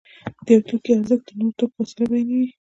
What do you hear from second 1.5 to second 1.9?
توکو په